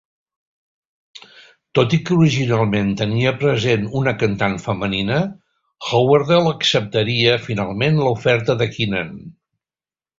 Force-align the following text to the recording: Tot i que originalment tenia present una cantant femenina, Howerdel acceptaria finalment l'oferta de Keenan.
Tot 1.79 1.93
i 1.97 1.99
que 2.07 2.15
originalment 2.25 2.89
tenia 3.03 3.35
present 3.45 3.85
una 4.01 4.15
cantant 4.25 4.57
femenina, 4.65 5.21
Howerdel 5.91 6.53
acceptaria 6.57 7.41
finalment 7.49 8.05
l'oferta 8.05 8.61
de 8.65 8.75
Keenan. 8.77 9.19